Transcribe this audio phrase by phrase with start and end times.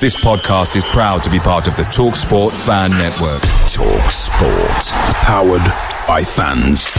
[0.00, 3.42] This podcast is proud to be part of the TalkSport Fan Network.
[3.68, 5.60] TalkSport, powered
[6.08, 6.94] by fans.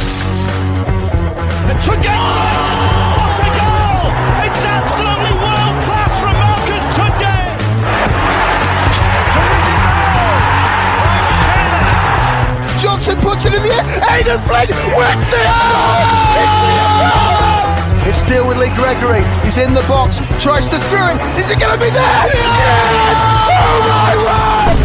[1.82, 2.14] To go!
[3.18, 4.06] What a goal!
[4.46, 7.58] It's absolutely world class from Marcus Tudgay.
[12.84, 13.82] Johnson puts it in the air.
[14.14, 15.42] Aidan Flynn wins the
[16.38, 17.41] It's
[18.14, 19.24] still with Lee Gregory.
[19.44, 20.18] He's in the box.
[20.42, 21.18] Tries to screw him.
[21.38, 22.26] Is it going to be there?
[22.34, 23.18] Yes!
[23.54, 24.81] Oh my word!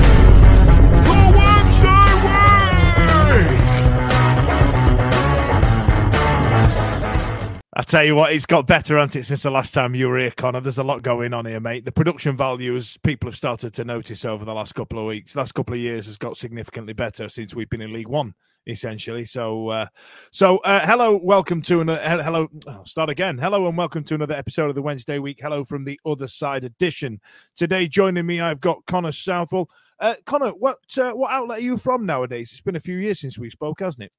[7.87, 10.33] Tell you what, it's got better, hasn't it, since the last time you were here,
[10.33, 10.61] Connor?
[10.61, 11.85] There's a lot going on here, mate.
[11.85, 15.55] The production values people have started to notice over the last couple of weeks, last
[15.55, 18.35] couple of years has got significantly better since we've been in League One,
[18.67, 19.25] essentially.
[19.25, 19.87] So, uh,
[20.33, 22.01] so uh, hello, welcome to another.
[22.25, 23.39] Hello, oh, start again.
[23.39, 25.39] Hello, and welcome to another episode of the Wednesday Week.
[25.41, 27.21] Hello from the other side edition.
[27.55, 29.71] Today, joining me, I've got Connor Southwell.
[30.01, 32.51] Uh, Connor, what uh, what outlet are you from nowadays?
[32.51, 34.13] It's been a few years since we spoke, hasn't it?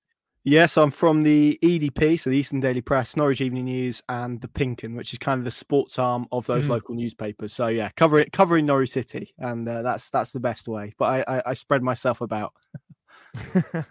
[0.50, 4.48] Yes, I'm from the EDP, so the Eastern Daily Press, Norwich Evening News, and the
[4.48, 6.70] Pink Un, which is kind of the sports arm of those Mhm.
[6.70, 7.52] local newspapers.
[7.52, 10.94] So yeah, cover it, covering Norwich City, and uh, that's that's the best way.
[10.98, 12.54] But I, I, I spread myself about.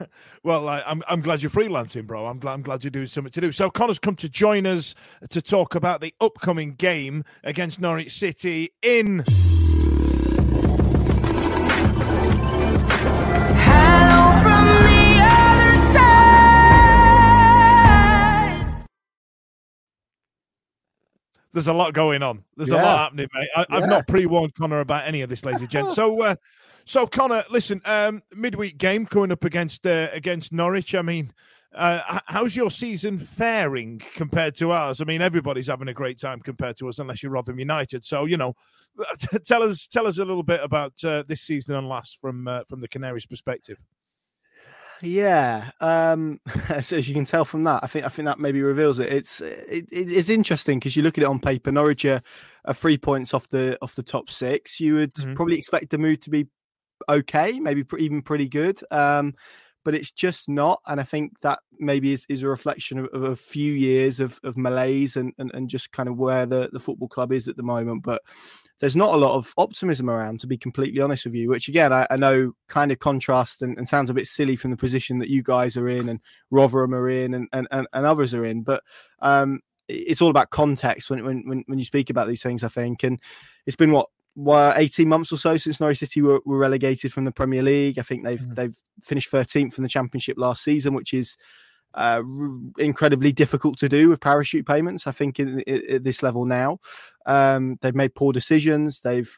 [0.45, 2.25] well, I, I'm I'm glad you're freelancing, bro.
[2.25, 3.53] I'm glad I'm glad you're doing something to do.
[3.53, 4.95] So Connor's come to join us
[5.29, 9.25] to talk about the upcoming game against Norwich City in.
[21.57, 22.45] There's a lot going on.
[22.59, 23.49] There's a lot happening, mate.
[23.57, 23.87] I, I've Yeah.
[23.87, 25.95] not pre-warned Connor about any of this, ladies and gents.
[25.95, 26.35] So, uh,
[26.85, 30.95] so Connor, listen, um, midweek game coming up against uh, against Norwich.
[30.95, 31.33] I mean,
[31.75, 35.01] uh, how's your season faring compared to ours?
[35.01, 38.05] I mean, everybody's having a great time compared to us, unless you're Rotherham United.
[38.05, 38.53] So, you know,
[39.47, 42.65] tell us tell us a little bit about uh, this season and last from uh,
[42.69, 43.79] from the Canaries' perspective.
[45.03, 46.41] Yeah, um,
[46.83, 49.13] so as you can tell from that, I think I think that maybe reveals it.
[49.13, 51.71] It's it, it- it's interesting because you look at it on paper.
[51.71, 52.23] Norwich are,
[52.65, 54.81] are three points off the off the top six.
[54.81, 55.35] You would Mhm.
[55.35, 56.47] probably expect the move to be
[57.09, 58.81] okay, maybe pr- even pretty good.
[58.91, 59.35] Um,
[59.87, 63.23] but it's just not, and I think that maybe is, is a reflection of, of
[63.23, 66.81] a few years of, of malaise and, and and just kind of where the, the
[66.81, 68.03] football club is at the moment.
[68.03, 68.21] But
[68.81, 71.93] there's not a lot of optimism around, to be completely honest with you, which again,
[71.93, 75.21] I, I know kind of contrasts and, and sounds a bit silly from the position
[75.21, 76.21] that you guys are in and
[76.51, 78.65] Rotherham are in and, and, and, and others are in.
[78.65, 78.83] But
[79.23, 82.69] um, it's all about context when, when, when, when you speak about these things, I
[82.69, 83.05] think.
[83.05, 83.21] And
[83.67, 87.25] it's been what, what 18 months or so since Norwich City were, were relegated from
[87.25, 87.99] the Premier League.
[87.99, 88.55] I think they've Mhm.
[88.55, 91.37] they've finished 13th in the Championship last season, which is
[91.95, 95.07] uh, r- incredibly difficult to do with parachute payments.
[95.07, 96.79] I think in, i- at this level now,
[97.25, 99.01] um, they've made poor decisions.
[99.01, 99.35] They've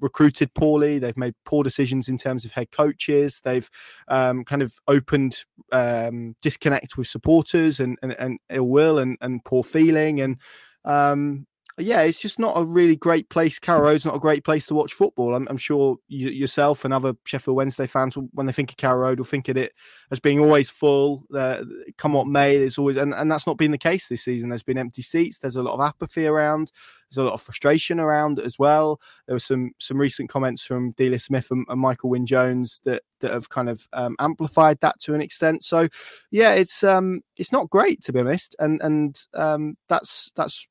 [0.00, 0.98] recruited poorly.
[0.98, 3.40] They've made poor decisions in terms of head coaches.
[3.44, 3.68] They've
[4.08, 9.44] um, kind of opened um, disconnect with supporters and, and, and ill will and, and
[9.44, 10.20] poor feeling.
[10.22, 10.38] And
[10.86, 11.46] um,
[11.78, 13.58] yeah, it's just not a really great place.
[13.58, 15.34] Carrow Road's not a great place to watch football.
[15.34, 19.00] I'm, I'm sure you, yourself and other Sheffield Wednesday fans, when they think of Carrow
[19.00, 19.72] Road, will think of it
[20.10, 21.24] as being always full.
[21.34, 21.64] Uh,
[21.96, 24.50] come what may, there's always, and, and that's not been the case this season.
[24.50, 25.38] There's been empty seats.
[25.38, 26.72] There's a lot of apathy around.
[27.08, 29.00] There's a lot of frustration around as well.
[29.26, 33.32] There were some some recent comments from Delia Smith and, and Michael Wynn-Jones that that
[33.32, 35.64] have kind of um, amplified that to an extent.
[35.64, 35.88] So,
[36.30, 40.66] yeah, it's um it's not great to be honest, and and um that's that's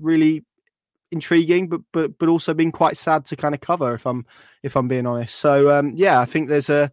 [0.00, 0.44] really
[1.12, 4.26] intriguing, but but but also been quite sad to kind of cover if I'm
[4.62, 5.36] if I'm being honest.
[5.36, 6.90] So um, yeah, I think there's a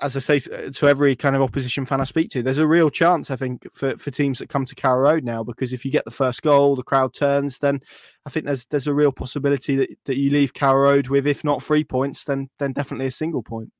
[0.00, 2.90] as I say to every kind of opposition fan I speak to, there's a real
[2.90, 5.90] chance I think for, for teams that come to Carrow Road now because if you
[5.90, 7.80] get the first goal, the crowd turns, then
[8.24, 11.42] I think there's there's a real possibility that, that you leave Carrow Road with if
[11.42, 13.70] not three points, then then definitely a single point.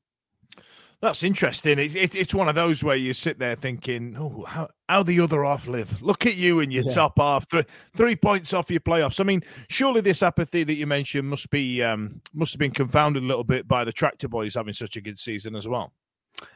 [1.05, 1.79] That's interesting.
[1.79, 5.21] It, it, it's one of those where you sit there thinking, "Oh, how how the
[5.21, 6.01] other half live?
[6.01, 6.95] Look at you in your yeah.
[6.95, 7.65] top half, three,
[7.95, 11.83] three points off your playoffs." I mean, surely this apathy that you mentioned must be
[11.83, 15.03] um, must have been confounded a little bit by the tractor boys having such a
[15.03, 15.93] good season as well.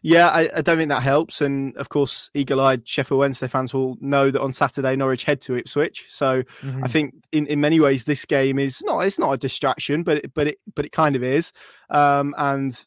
[0.00, 1.42] Yeah, I, I, don't think that helps.
[1.42, 5.56] And of course, eagle-eyed Sheffield Wednesday fans will know that on Saturday Norwich head to
[5.56, 6.06] Ipswich.
[6.08, 6.84] So mm-hmm.
[6.84, 10.24] I think in, in many ways this game is not it's not a distraction, but
[10.24, 11.52] it, but it but it kind of is.
[11.90, 12.86] Um, and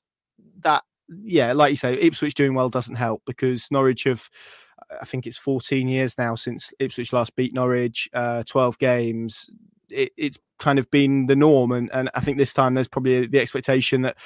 [0.61, 0.83] that
[1.23, 4.29] yeah, like you say, Ipswich doing well doesn't help because Norwich have.
[4.99, 9.49] I think it's 14 years now since Ipswich last beat Norwich, uh, 12 games.
[9.89, 13.27] It, it's kind of been the norm, and, and I think this time there's probably
[13.27, 14.17] the expectation that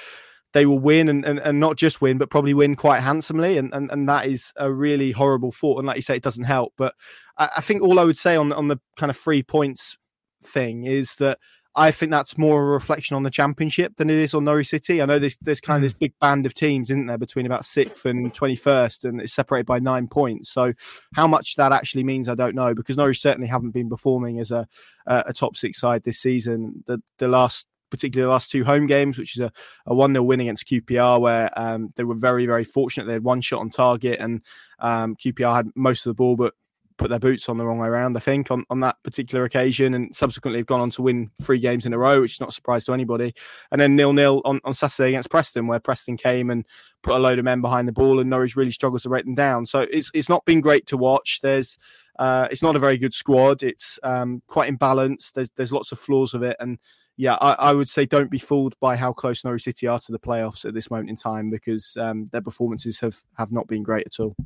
[0.56, 3.58] they will win and, and, and not just win, but probably win quite handsomely.
[3.58, 5.78] And, and, and that is a really horrible thought.
[5.78, 6.72] And like you say, it doesn't help.
[6.78, 6.94] But
[7.36, 9.98] I, I think all I would say on, on the kind of three points
[10.42, 11.38] thing is that
[11.78, 15.02] I think that's more a reflection on the championship than it is on Norwich City.
[15.02, 16.00] I know there's there's kind of this mm.
[16.00, 19.66] big band of teams, isn't there, between about sixth and twenty first, and it's separated
[19.66, 20.50] by nine points.
[20.50, 20.72] So
[21.14, 24.50] how much that actually means, I don't know, because Norwich certainly haven't been performing as
[24.50, 24.66] a
[25.06, 26.82] a top six side this season.
[26.86, 29.52] The the last particularly the last two home games, which is a,
[29.86, 33.06] a 1 0 win against QPR, where um, they were very, very fortunate.
[33.06, 34.42] They had one shot on target, and
[34.80, 36.54] um, QPR had most of the ball, but
[36.98, 39.94] put their boots on the wrong way around, I think, on, on that particular occasion.
[39.94, 42.50] And subsequently have gone on to win three games in a row, which is not
[42.50, 43.34] a surprise to anybody.
[43.70, 46.64] And then nil nil on, on Saturday against Preston, where Preston came and
[47.02, 49.34] put a load of men behind the ball, and Norwich really struggles to break them
[49.34, 49.66] down.
[49.66, 51.40] So it's it's not been great to watch.
[51.42, 51.78] There's
[52.18, 53.62] uh, it's not a very good squad.
[53.62, 55.32] It's um, quite imbalanced.
[55.32, 56.78] There's there's lots of flaws of it, and
[57.16, 60.12] yeah, I, I, would say don't be fooled by how close Norwich City are to
[60.12, 63.82] the playoffs at this moment in time because um, their performances have have not been
[63.82, 64.36] great at all.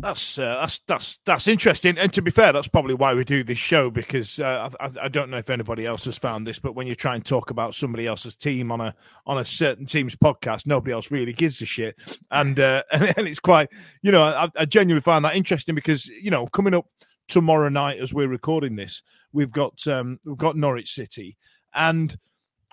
[0.00, 3.44] That's uh, that's that's that's interesting, and to be fair, that's probably why we do
[3.44, 6.74] this show because uh, I, I, don't know if anybody else has found this, but
[6.74, 8.94] when you try and talk about somebody else's team on a
[9.26, 11.98] on a certain team's podcast, nobody else really gives a shit,
[12.30, 13.68] and uh, and, it's quite
[14.02, 16.86] you know I, I genuinely find that interesting because you know coming up
[17.28, 19.02] tomorrow night as we're recording this,
[19.32, 21.36] we've got um, we've got Norwich City,
[21.74, 22.16] and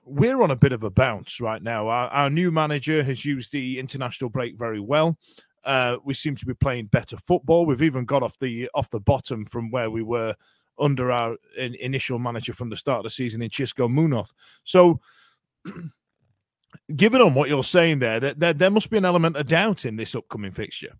[0.05, 1.89] we're on a bit of a bounce right now.
[1.89, 5.17] Our, our new manager has used the international break very well.
[5.63, 7.65] Uh, we seem to be playing better football.
[7.65, 10.35] We've even got off the off the bottom from where we were
[10.79, 14.33] under our in, initial manager from the start of the season in Xisco Munoz.
[14.63, 14.99] So,
[16.95, 19.85] given on what you're saying there, that there, there must be an element of doubt
[19.85, 20.93] in this upcoming fixture.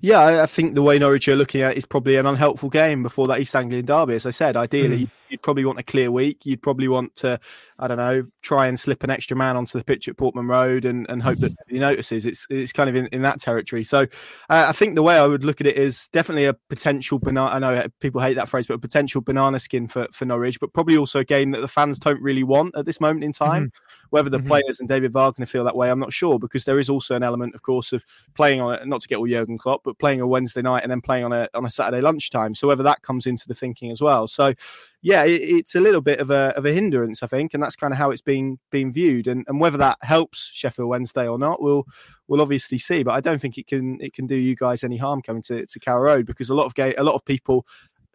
[0.00, 3.02] Yeah, I think the way Norwich are looking at it is probably an unhelpful game
[3.02, 4.14] before that East Anglian derby.
[4.14, 5.10] As I said, ideally, mm.
[5.30, 6.44] You'd probably want a clear week.
[6.44, 7.38] You'd probably want to,
[7.78, 10.84] I don't know, try and slip an extra man onto the pitch at Portman Road
[10.84, 12.26] and, and hope that he notices.
[12.26, 13.84] It's it's kind of in, in that territory.
[13.84, 17.18] So uh, I think the way I would look at it is definitely a potential
[17.18, 17.50] banana.
[17.50, 20.72] I know people hate that phrase, but a potential banana skin for, for Norwich, but
[20.72, 23.66] probably also a game that the fans don't really want at this moment in time.
[23.66, 24.06] Mm-hmm.
[24.10, 24.48] Whether the mm-hmm.
[24.48, 27.22] players and David Wagner feel that way, I'm not sure because there is also an
[27.22, 28.04] element, of course, of
[28.34, 30.90] playing on it, not to get all Jurgen Klopp, but playing a Wednesday night and
[30.90, 32.54] then playing on a on a Saturday lunchtime.
[32.54, 34.26] So whether that comes into the thinking as well.
[34.26, 34.54] So
[35.00, 37.76] yeah, it, it's a little bit of a of a hindrance, I think, and that's
[37.76, 39.28] kind of how it's being being viewed.
[39.28, 41.84] And, and whether that helps Sheffield Wednesday or not, we'll
[42.26, 43.02] we'll obviously see.
[43.02, 45.66] But I don't think it can it can do you guys any harm coming to,
[45.66, 47.66] to Carrow Road because a lot of ga- a lot of people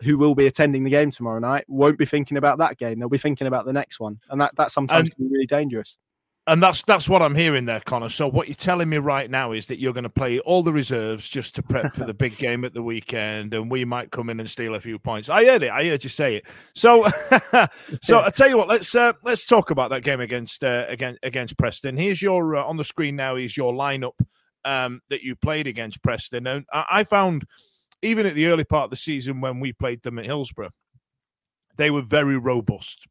[0.01, 2.99] who will be attending the game tomorrow night won't be thinking about that game.
[2.99, 5.45] They'll be thinking about the next one, and that that sometimes and, can be really
[5.45, 5.97] dangerous.
[6.45, 8.09] And that's that's what I'm hearing there, Connor.
[8.09, 10.73] So what you're telling me right now is that you're going to play all the
[10.73, 14.29] reserves just to prep for the big game at the weekend, and we might come
[14.29, 15.29] in and steal a few points.
[15.29, 15.71] I heard it.
[15.71, 16.45] I heard you say it.
[16.75, 17.05] So,
[18.01, 18.67] so I tell you what.
[18.67, 21.95] Let's uh, let's talk about that game against uh, against against Preston.
[21.95, 23.38] Here's your uh, on the screen now.
[23.38, 24.19] Is your lineup
[24.65, 27.45] um, that you played against Preston, and I, I found
[28.01, 30.71] even at the early part of the season when we played them at Hillsborough,
[31.77, 33.07] they were very robust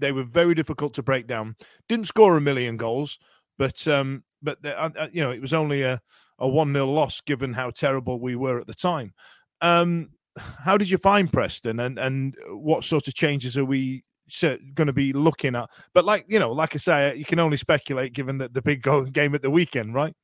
[0.00, 1.56] they were very difficult to break down.
[1.88, 3.18] Didn't score a million goals,
[3.58, 6.00] but um, but uh, uh, you know it was only a
[6.38, 9.12] a one 0 loss given how terrible we were at the time.
[9.60, 14.04] Um, how did you find Preston, and and what sort of changes are we
[14.40, 15.68] going to be looking at?
[15.94, 18.82] But like you know, like I say, you can only speculate given that the big
[19.12, 20.14] game at the weekend, right?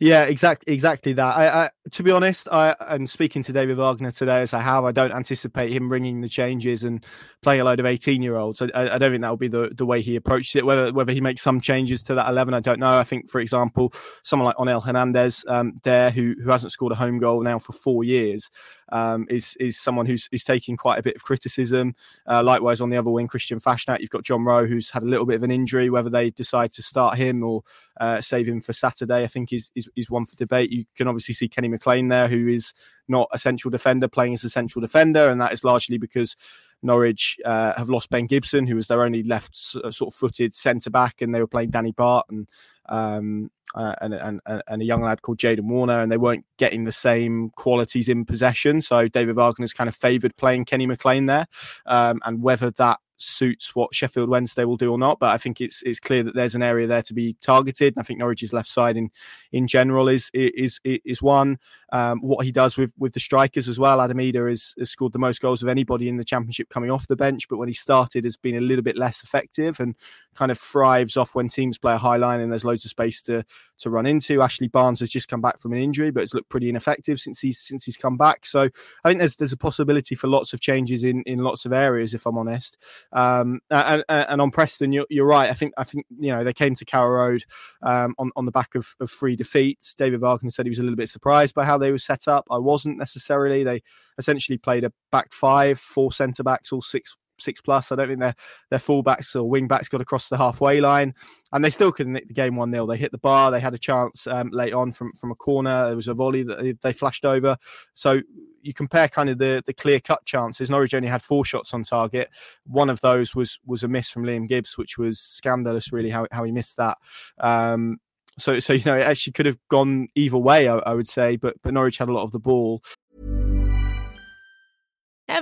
[0.00, 1.36] Yeah, exactly, exactly that.
[1.36, 4.84] I, I, to be honest, I and speaking to David Wagner today as I have,
[4.84, 7.04] I don't anticipate him bringing the changes and
[7.42, 8.62] playing a load of eighteen-year-olds.
[8.62, 10.66] I, I, don't think that will be the, the way he approaches it.
[10.66, 12.98] Whether whether he makes some changes to that eleven, I don't know.
[12.98, 16.96] I think, for example, someone like Onel Hernandez um, there, who who hasn't scored a
[16.96, 18.50] home goal now for four years,
[18.94, 21.94] um, is is someone who's is taking quite a bit of criticism.
[22.28, 25.06] Uh, likewise, on the other wing, Christian Fassnacht, you've got John Rowe, who's had a
[25.06, 25.90] little bit of an injury.
[25.90, 27.62] Whether they decide to start him or
[28.00, 30.70] uh, save him for Saturday, I think is, is is one for debate.
[30.70, 32.72] You can obviously see Kenny McLean there, who is
[33.08, 36.36] not a central defender playing as a central defender, and that is largely because
[36.80, 40.54] Norwich uh, have lost Ben Gibson, who was their only left uh, sort of footed
[40.54, 42.46] centre back, and they were playing Danny Batth and,
[42.88, 46.84] um, uh, and, and, and a young lad called Jaden Warner, and they weren't getting
[46.84, 48.80] the same qualities in possession.
[48.80, 51.46] So David Wagner's kind of favoured playing Kenny McLean there,
[51.86, 55.18] um, and whether that suits what Sheffield Wednesday will do or not.
[55.18, 57.94] But I think it's it's clear that there's an area there to be targeted.
[57.96, 59.10] I think Norwich's left side in
[59.52, 61.58] in general is is is one.
[61.92, 64.00] Um, what he does with with the strikers as well.
[64.00, 67.06] Adam Idah has, has, scored the most goals of anybody in the championship coming off
[67.06, 69.94] the bench, but when he started, has been a little bit less effective and
[70.34, 73.22] kind of thrives off when teams play a high line and there's loads of space
[73.22, 73.44] to
[73.78, 74.42] to run into.
[74.42, 77.40] Ashley Barnes has just come back from an injury, but it's looked pretty ineffective since
[77.40, 78.44] he's since he's come back.
[78.44, 78.68] So
[79.04, 82.14] I think there's there's a possibility for lots of changes in in lots of areas,
[82.14, 82.76] if I'm honest.
[83.14, 85.48] Um, and, and, on Preston, you're, you're, right.
[85.48, 87.44] I think I think you know they came to Carrow Road
[87.82, 89.94] um, on on the back of, of three defeats.
[89.94, 92.44] David Wagner said he was a little bit surprised by how they were set up.
[92.50, 93.62] I wasn't necessarily.
[93.62, 93.82] They
[94.18, 97.92] essentially played a back five, four centre backs, all six six plus.
[97.92, 98.34] I don't think their
[98.70, 101.14] their fullbacks or wing backs got across the halfway line,
[101.52, 103.50] and they still couldn't nick the game one 0 They hit the bar.
[103.50, 105.86] They had a chance um, late on from from a corner.
[105.86, 107.56] There was a volley that they flashed over.
[107.94, 108.20] So
[108.62, 110.70] you compare kind of the the clear cut chances.
[110.70, 112.30] Norwich only had four shots on target.
[112.66, 115.92] One of those was was a miss from Liam Gibbs, which was scandalous.
[115.92, 116.98] Really, how how he missed that.
[117.38, 117.98] Um,
[118.38, 121.36] so, so you know, it actually could have gone either way, I, I would say,
[121.36, 122.82] but but Norwich had a lot of the ball.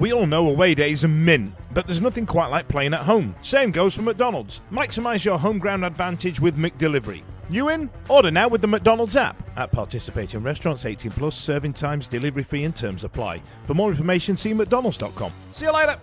[0.00, 3.34] We all know away days are mint, but there's nothing quite like playing at home.
[3.42, 4.62] Same goes for McDonald's.
[4.72, 7.22] Maximise your home ground advantage with McDelivery.
[7.50, 7.90] You in?
[8.08, 9.42] Order now with the McDonald's app.
[9.58, 13.42] At participating restaurants, 18 plus, serving times, delivery fee, and terms apply.
[13.66, 15.32] For more information, see McDonald's.com.
[15.52, 16.00] See you later.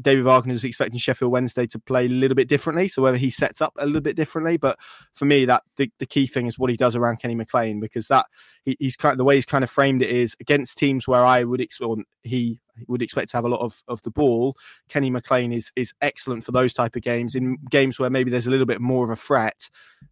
[0.00, 2.88] David Wagner is expecting Sheffield Wednesday to play a little bit differently.
[2.88, 4.78] So whether he sets up a little bit differently, but
[5.14, 8.08] for me, that the, the key thing is what he does around Kenny McLean because
[8.08, 8.26] that
[8.64, 11.24] he, he's kind of the way he's kind of framed it is against teams where
[11.24, 11.76] I would expect
[12.22, 14.56] he would expect to have a lot of, of the ball.
[14.88, 17.34] Kenny McLean is is excellent for those type of games.
[17.34, 19.68] In games where maybe there's a little bit more of a threat,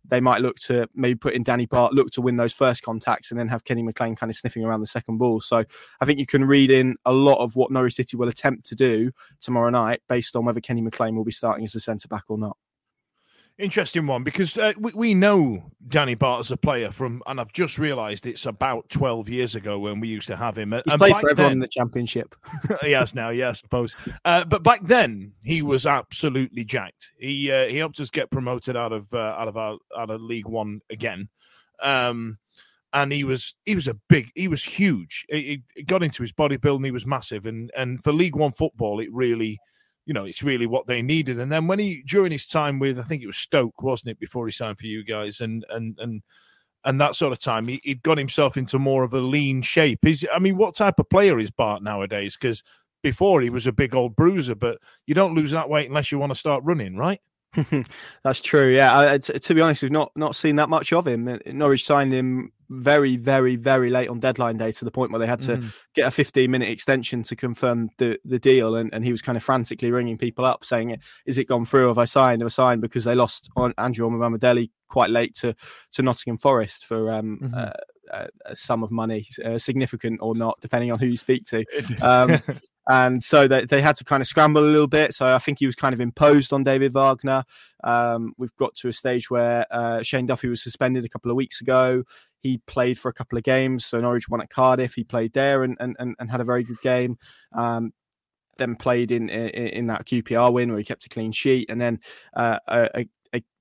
[0.06, 3.30] they might look to maybe put in Danny Batth, look to win those first contacts,
[3.30, 5.40] and then have Kenny McLean kind of sniffing around the second ball.
[5.40, 5.64] So
[6.00, 8.75] I think you can read in a lot of what Norwich City will attempt to
[8.75, 12.25] do tomorrow night based on whether Kenny McLean will be starting as a centre back
[12.28, 12.56] or not.
[13.56, 17.52] Interesting one because uh, we, we know Danny Batth as a player from, and I've
[17.52, 20.73] just realised it's about 12 years ago when we used to have him.
[20.73, 22.34] He's and played for everyone then, in the championship.
[22.82, 23.96] he has now, yeah, I suppose.
[24.25, 27.12] Uh, but back then, he was absolutely jacked.
[27.16, 30.20] He uh, he helped us get promoted out of uh, out of our out of
[30.20, 31.28] League One again.
[31.80, 32.38] Um,
[32.92, 35.26] and he was he was a big he was huge.
[35.28, 36.84] He, he got into his bodybuilding.
[36.84, 39.61] He was massive, and and for League One football, it really
[40.06, 41.40] you know, it's really what they needed.
[41.40, 44.20] And then when he during his time with, I think it was Stoke, wasn't it,
[44.20, 46.23] before he signed for you guys, and and and
[46.84, 50.04] and that sort of time, he, would got himself into more of a lean shape.
[50.04, 52.37] Is I mean, what type of player is Batth nowadays?
[52.37, 52.62] Because
[53.02, 56.18] before he was a big old bruiser, but you don't lose that weight unless you
[56.18, 57.20] want to start running, right?
[58.25, 58.75] That's true.
[58.75, 61.38] Yeah, to, be honest, we've not not seen that much of him.
[61.46, 65.26] Norwich signed him very, very, very late on deadline day to the point where they
[65.26, 65.73] had to mm.
[65.94, 68.76] get a 15 minute extension to confirm the, the deal.
[68.76, 71.88] And, and he was kind of frantically ringing people up saying, Is it gone through?
[71.88, 72.42] Have I signed?
[72.42, 72.80] Have I signed?
[72.80, 75.54] Because they lost on Andrew Omobamidele quite late to,
[75.92, 77.54] to Nottingham Forest for um, mm-hmm.
[77.54, 77.71] uh,
[78.11, 81.64] a, a sum of money, uh, significant or not, depending on who you speak to.
[82.00, 82.40] Um,
[82.88, 85.14] and so they, they had to kind of scramble a little bit.
[85.14, 87.44] So I think he was kind of imposed on David Wagner.
[87.83, 91.37] Um, we've got to a stage where uh, Shane Duffy was suspended a couple of
[91.37, 92.04] weeks ago.
[92.44, 93.86] He played for a couple of games.
[93.86, 94.94] So Norwich won at Cardiff.
[94.94, 97.18] He played there and and, and had a very good game.
[97.52, 97.92] Um,
[98.58, 101.80] then played in, in, in that QPR win where he kept a clean sheet, and
[101.80, 101.98] then
[102.36, 103.08] uh, a,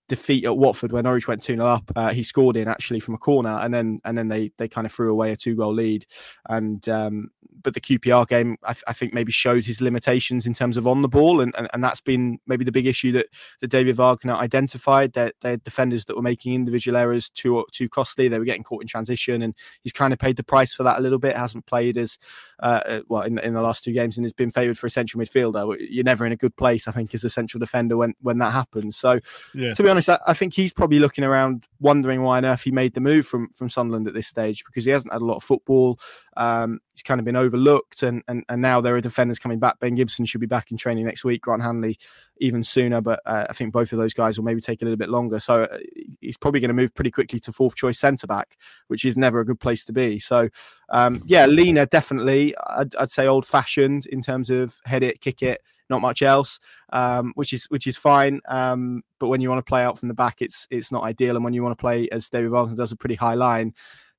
[0.08, 1.92] defeat at Watford when Norwich went 2 0 up.
[1.96, 4.86] Uh, he scored in actually from a corner and then and then they they kind
[4.86, 6.06] of threw away a two goal lead.
[6.50, 7.32] And um,
[7.62, 10.86] but the QPR game I, th- I, think maybe showed his limitations in terms of
[10.86, 13.28] on the ball and, and, and that's been maybe the big issue that,
[13.62, 15.14] that David Wagner identified.
[15.14, 18.28] That they defenders that were making individual errors too too costly.
[18.28, 20.98] They were getting caught in transition and he's kind of paid the price for that
[20.98, 21.38] a little bit.
[21.38, 22.18] Hasn't played as
[22.62, 24.90] uh, uh well in, in the last two games and has been favoured for a
[24.90, 25.78] central midfielder.
[25.80, 28.52] You're never in a good place, I think, as a central defender when when that
[28.52, 28.98] happens.
[28.98, 29.20] So
[29.54, 29.74] yeah.
[29.74, 32.72] to be honest, I, I, think he's probably looking around, wondering why on earth he
[32.72, 35.38] made the move from from Sunderland at this stage because he hasn't had a lot
[35.38, 36.00] of football.
[36.36, 39.80] Um, he's kind of been overlooked, and, and and now there are defenders coming back.
[39.80, 41.42] Ben Gibson should be back in training next week.
[41.42, 41.98] Grant Hanley
[42.38, 44.98] even sooner, but uh, I think both of those guys will maybe take a little
[44.98, 45.40] bit longer.
[45.40, 45.78] So uh,
[46.20, 48.58] he's probably going to move pretty quickly to fourth choice centre back,
[48.88, 50.18] which is never a good place to be.
[50.20, 50.50] So
[50.90, 52.56] um, yeah, Lina definitely.
[52.68, 56.60] I'd, I'd say old fashioned in terms of head it, kick it not much else,
[56.92, 58.42] um, which is which is fine.
[58.48, 61.36] Um, but when you want to play out from the back, it's it's not ideal.
[61.36, 63.74] And when you want to play as David Wagner does a pretty high line,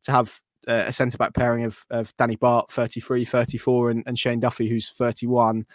[0.05, 4.19] to have uh, a centre back pairing of, of Danny Batth, 33, 34, and, and
[4.19, 5.67] Shane Duffy, who's 31.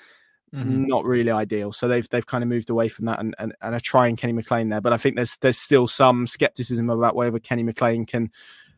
[0.53, 0.85] Mm-hmm.
[0.87, 3.75] Not really ideal, so they've they've kind of moved away from that and, and, and
[3.75, 4.81] are trying Kenny McLean there.
[4.81, 8.31] But I think there's there's still some skepticism about whether Kenny McLean can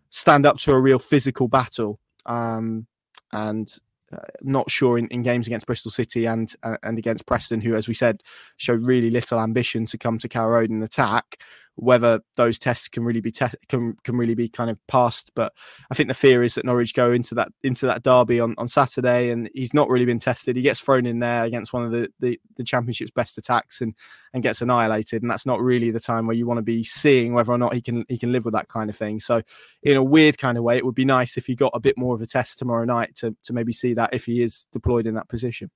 [0.10, 1.98] stand up to a real physical battle.
[2.26, 2.88] Um,
[3.32, 3.74] and
[4.14, 7.76] uh, not sure in, in, games against Bristol City and uh, and against Preston, who,
[7.76, 8.24] as we said,
[8.58, 11.38] showed really little ambition to come to Carrow Road and attack
[11.76, 15.32] whether those tests can really be te- can can really be kind of passed.
[15.36, 15.54] But
[15.90, 18.68] I think the fear is that Norwich go into that into that derby on, on
[18.68, 20.56] Saturday, and he's not really been tested.
[20.56, 23.96] He gets thrown in there against one of the, the, the championship's best attacks and
[24.34, 25.22] and gets annihilated.
[25.22, 27.74] And that's not really the time where you want to be seeing whether or not
[27.74, 29.20] he can he can live with that kind of thing.
[29.20, 29.42] So
[29.84, 31.98] in a weird kind of way, it would be nice if he got a bit
[31.98, 35.08] more of a test tomorrow night to to maybe see that if he is deployed
[35.08, 35.70] in that position.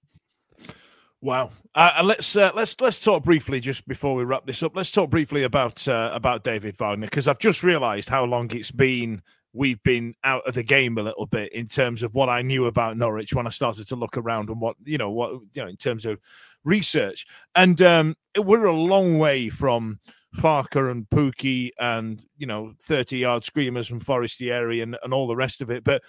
[1.25, 1.49] Wow.
[1.73, 4.75] Uh, let's uh, let's let's talk briefly just before we wrap this up.
[4.75, 8.69] Let's talk briefly about uh, about David Wagner because I've just realised how long it's
[8.69, 12.43] been we've been out of the game a little bit in terms of what I
[12.43, 15.63] knew about Norwich when I started to look around and what you know what you
[15.63, 16.19] know in terms of
[16.63, 17.25] research.
[17.55, 19.99] And um, we're a long way from
[20.37, 25.35] Farke and Pukki and you know 30 yard screamers from Forestieri and, and all the
[25.35, 25.83] rest of it.
[25.83, 26.03] But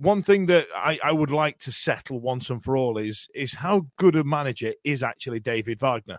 [0.00, 3.52] one thing that I, I, would like to settle once and for all is is
[3.52, 6.18] how good a manager is actually David Wagner.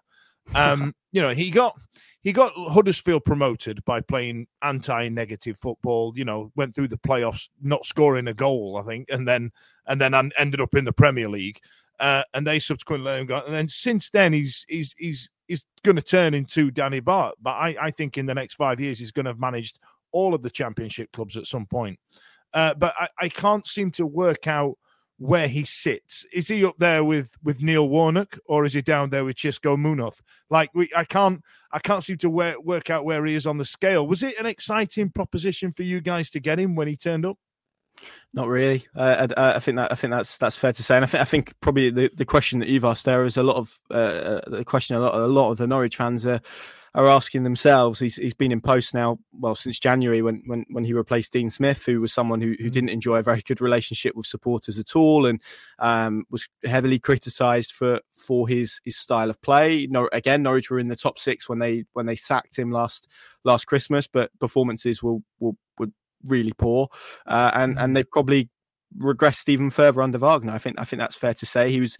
[0.53, 1.75] Um, you know, he got
[2.21, 6.13] he got Huddersfield promoted by playing anti-negative football.
[6.15, 9.51] You know, went through the playoffs not scoring a goal, I think, and then
[9.87, 11.59] and then ended up in the Premier League.
[11.99, 13.41] Uh, and they subsequently let him go.
[13.45, 17.33] And then since then, he's he's he's he's going to turn into Danny Batth.
[17.41, 19.79] But I, I think in the next five years, he's going to have managed
[20.11, 21.99] all of the Championship clubs at some point.
[22.53, 24.77] Uh, but I, I, can't seem to work out
[25.17, 26.25] where he sits.
[26.33, 29.77] Is he up there with with Neil Warnock, or is he down there with Xisco
[29.77, 30.21] Munoz?
[30.49, 33.57] Like we, I can't, I can't seem to work, work out where he is on
[33.57, 34.07] the scale.
[34.07, 37.37] Was it an exciting proposition for you guys to get him when he turned up?
[38.33, 38.87] Not really.
[38.95, 41.21] Uh, I, I, think that I think that's that's fair to say, and I think
[41.21, 43.93] I think probably the, the question that you've asked there is a lot of uh,
[43.93, 46.41] uh the question a lot a lot of the Norwich fans are
[46.93, 47.99] are asking themselves.
[47.99, 51.49] He's he's been in post now, well, since January when when when he replaced Dean
[51.49, 52.69] Smith, who was someone who who mm-hmm.
[52.69, 55.41] didn't enjoy a very good relationship with supporters at all, and
[55.79, 59.87] um, was heavily criticised for for his his style of play.
[59.89, 63.07] No, again, Norwich were in the top six when they when they sacked him last
[63.45, 65.93] last Christmas, but performances were will would
[66.25, 66.89] really poor,
[67.25, 67.93] uh, and and mm-hmm.
[67.93, 68.49] they've probably
[68.97, 70.51] regressed even further under Wagner.
[70.51, 71.71] I think I think that's fair to say.
[71.71, 71.97] He was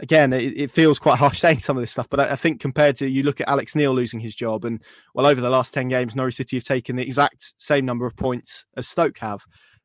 [0.00, 2.60] again, it, it, feels quite harsh saying some of this stuff, but I, I, think
[2.60, 4.82] compared to you look at Alex Neil losing his job, and
[5.14, 8.16] well, over the last 10 games, Norwich City have taken the exact same number of
[8.16, 9.44] points as Stoke have.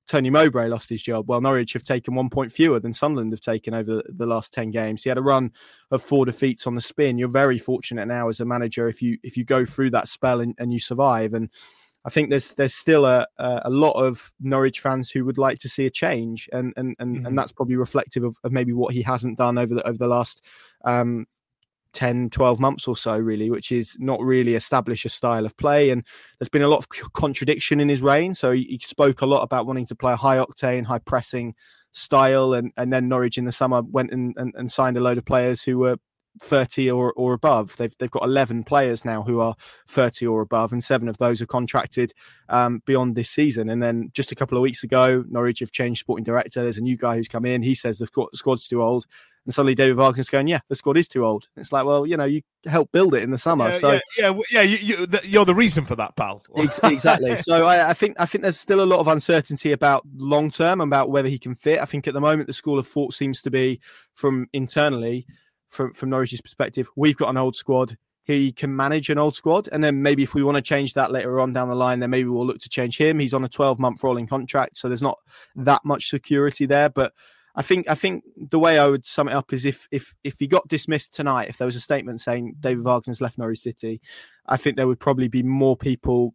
[0.09, 1.29] Tony Mowbray lost his job.
[1.29, 4.71] Well, Norwich have taken one point fewer than Sunderland have taken over the last 10
[4.71, 5.03] games.
[5.03, 5.51] He had a run
[5.91, 7.19] of four defeats on the spin.
[7.19, 10.41] You're very fortunate now as a manager if you if you go through that spell
[10.41, 11.35] and, and you survive.
[11.35, 11.51] And
[12.05, 15.69] I think there's there's still a a lot of Norwich fans who would like to
[15.69, 17.25] see a change, and and and, mm-hmm.
[17.25, 20.07] and that's probably reflective of, of, maybe what he hasn't done over the over the
[20.07, 20.45] last
[20.85, 21.25] um,
[21.93, 25.89] 10, 12 months or so, really, which is not really establish a style of play.
[25.89, 26.05] And
[26.37, 28.33] there's been a lot of contradiction in his reign.
[28.33, 31.55] So he, he spoke a lot about wanting to play a high octane, high pressing
[31.91, 35.17] style, and and then Norwich in the summer went and, and, and signed a load
[35.17, 35.97] of players who were
[36.39, 37.75] 30 or, or above.
[37.77, 39.55] They've they've got 11 players now who are
[39.87, 42.13] 30 or above, and seven of those are contracted
[42.49, 43.69] um, beyond this season.
[43.69, 46.63] And then just a couple of weeks ago, Norwich have changed sporting director.
[46.63, 47.61] There's a new guy who's come in.
[47.61, 49.05] He says the squad's too old.
[49.45, 51.47] And suddenly David Wagner's going, yeah, the squad is too old.
[51.55, 53.99] It's like, well, you know, you helped build it in the summer, yeah, so yeah,
[54.19, 56.43] yeah, yeah you, are you, the reason for that, pal.
[56.55, 57.35] exactly.
[57.37, 60.81] So I, I, think I think there's still a lot of uncertainty about long term
[60.81, 61.79] about whether he can fit.
[61.79, 63.79] I think at the moment the school of thought seems to be
[64.13, 65.25] from internally,
[65.69, 67.97] from from Norwich's perspective, we've got an old squad.
[68.23, 71.11] He can manage an old squad, and then maybe if we want to change that
[71.11, 73.17] later on down the line, then maybe we'll look to change him.
[73.17, 75.17] He's on a 12 month rolling contract, so there's not
[75.55, 77.13] that much security there, but
[77.55, 80.35] I think I think the way I would sum it up is if if if
[80.39, 84.01] he got dismissed tonight, if there was a statement saying David Wagner's left Norwich City,
[84.45, 86.33] I think there would probably be more people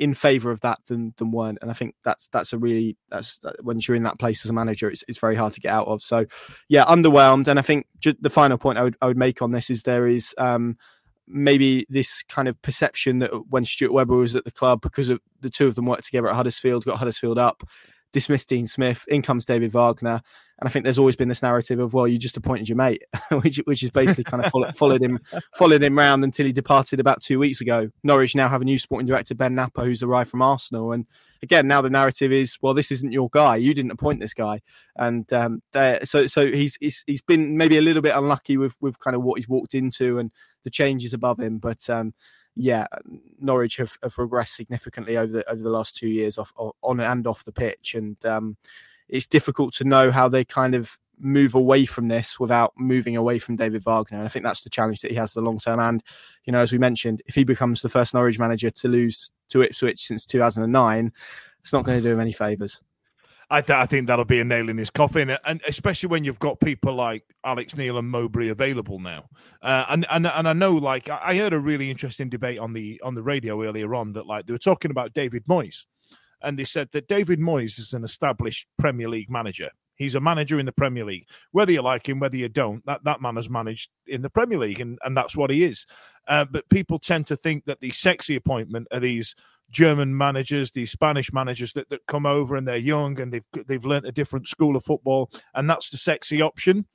[0.00, 1.58] in favour of that than than weren't.
[1.60, 4.54] And I think that's that's a really that's when you're in that place as a
[4.54, 6.02] manager, it's it's very hard to get out of.
[6.02, 6.24] So
[6.68, 7.46] yeah, underwhelmed.
[7.46, 10.08] And I think the final point I would I would make on this is there
[10.08, 10.34] is.
[10.36, 10.76] Um,
[11.32, 15.20] maybe this kind of perception that when Stuart Webber was at the club, because of
[15.40, 17.62] the two of them worked together at Huddersfield, got Huddersfield up,
[18.12, 20.22] dismissed Dean Smith, in comes David Wagner.
[20.60, 23.02] And I think there's always been this narrative of, well, you just appointed your mate,
[23.42, 25.18] which which is basically kind of followed, followed him
[25.54, 27.88] followed him round until he departed about two weeks ago.
[28.02, 30.92] Norwich now have a new sporting director, Ben Knapper, who's arrived from Arsenal.
[30.92, 31.06] And
[31.42, 33.56] again, now the narrative is, well, this isn't your guy.
[33.56, 34.60] You didn't appoint this guy.
[34.96, 35.62] And um,
[36.04, 39.22] so so he's, he's he's been maybe a little bit unlucky with with kind of
[39.22, 40.30] what he's walked into and
[40.64, 41.58] the changes above him.
[41.58, 42.12] But um,
[42.54, 42.86] yeah,
[43.38, 47.26] Norwich have, have regressed significantly over the over the last two years off on and
[47.26, 48.56] off the pitch, and um,
[49.10, 53.38] it's difficult to know how they kind of move away from this without moving away
[53.38, 54.18] from David Wagner.
[54.18, 55.78] And I think that's the challenge that he has the long term.
[55.78, 56.02] And
[56.44, 59.62] you know, as we mentioned, if he becomes the first Norwich manager to lose to
[59.62, 61.12] Ipswich since 2009,
[61.60, 62.80] it's not going to do him any favours.
[63.52, 66.38] I, th- I, think that'll be a nail in his coffin, and especially when you've
[66.38, 69.24] got people like Alex Neil and Mowbray available now.
[69.60, 73.00] Uh, and and and I know, like, I heard a really interesting debate on the
[73.02, 75.86] on the radio earlier on that, like, they were talking about David Moyes,
[76.42, 79.70] and they said that David Moyes is an established Premier League manager.
[80.00, 81.26] He's a manager in the Premier League.
[81.52, 84.58] Whether you like him, whether you don't, that, that man has managed in the Premier
[84.58, 85.84] League, and, and that's what he is.
[86.26, 89.34] Uh, but people tend to think that the sexy appointment are these
[89.70, 93.84] German managers, these Spanish managers that, that come over and they're young and they've they've
[93.84, 96.86] learnt a different school of football, and that's the sexy option.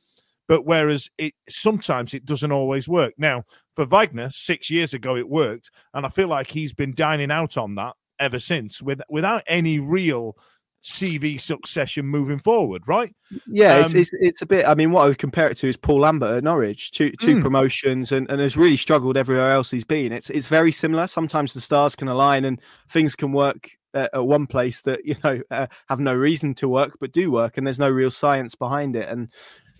[0.47, 3.13] But whereas it sometimes it doesn't always work.
[3.19, 3.43] Now,
[3.75, 7.55] for Wagner, six years ago it worked, and I feel like he's been dining out
[7.55, 10.37] on that ever since, with without any real
[10.85, 13.13] CV succession moving forward, right?
[13.47, 14.67] Yeah, um, it's, it's, it's a bit.
[14.67, 17.37] I mean, what I would compare it to is Paul Lambert at Norwich, two two
[17.37, 17.41] mm.
[17.41, 20.11] promotions, and, and has really struggled everywhere else he's been.
[20.11, 21.07] It's it's very similar.
[21.07, 25.15] Sometimes the stars can align and things can work at, at one place that you
[25.23, 28.53] know uh, have no reason to work, but do work, and there's no real science
[28.53, 29.09] behind it.
[29.09, 29.29] And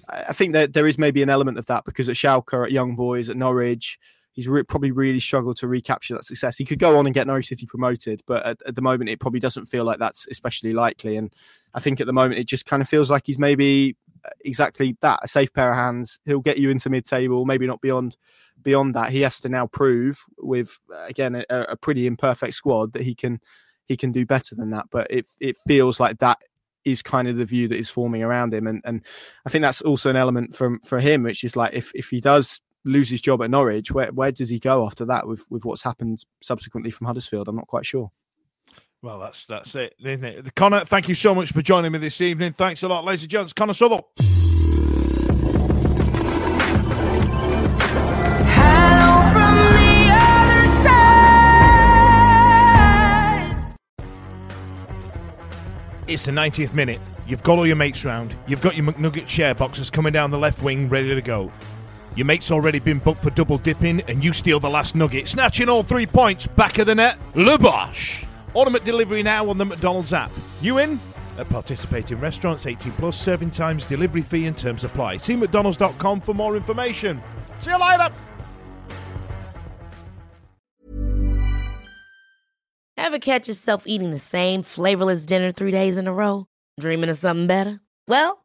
[0.10, 2.96] I think that there is maybe an element of that because at Schalke, at Young
[2.96, 4.00] Boys, at Norwich,
[4.36, 6.58] he's re- probably really struggled to recapture that success.
[6.58, 9.20] He could go on and get Norwich City promoted, but at, at, the moment, it
[9.20, 11.16] probably doesn't feel like that's especially likely.
[11.16, 11.34] And
[11.74, 13.96] I think at the moment, it just kind of feels like he's maybe
[14.26, 16.20] uh, exactly that a safe pair of hands.
[16.26, 18.18] He'll get you into mid table, maybe not beyond
[18.62, 19.12] beyond that.
[19.12, 23.40] He has to now prove with again a, a pretty imperfect squad that he can
[23.86, 24.88] he can do better than that.
[24.92, 26.40] But it it feels like that
[26.84, 29.04] is kind of the view that is forming around him and and
[29.44, 32.22] I think that's also an element from for him which is like if if he
[32.22, 35.66] does lose his job at Norwich, where where does he go after that with with
[35.66, 37.48] what's happened subsequently from Huddersfield?
[37.48, 38.12] I'm not quite sure.
[39.02, 40.56] Well, that's that's it, isn't it?
[40.56, 42.54] Connor, thank you so much for joining me this evening.
[42.54, 43.54] Thanks a lot, ladies and gents.
[43.54, 44.10] Connor Southwell.
[56.08, 57.02] It's the 90th minute.
[57.28, 58.36] You've got all your mates round.
[58.48, 61.52] You've got your McNugget share boxes coming down the left wing, ready to go.
[62.16, 65.68] Your mate's already been booked for double dipping, and you steal the last nugget, snatching
[65.68, 67.18] all three points back of the net.
[67.36, 68.24] Le Bosch.
[68.86, 70.32] Delivery now on the McDonald's app.
[70.62, 71.00] You in?
[71.38, 75.18] At participating restaurants, 18 plus, serving times, delivery fee, and terms apply.
[75.18, 77.22] See McDonald's.com for more information.
[77.60, 78.10] See you later.
[82.98, 86.48] Ever catch yourself eating the same flavorless dinner three days in a row?
[86.80, 87.82] Dreaming of something better?
[88.08, 88.45] Well,